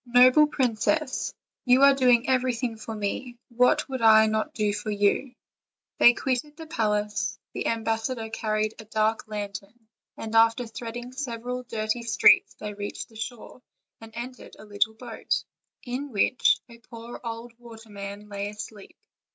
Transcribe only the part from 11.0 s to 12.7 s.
several dirty streets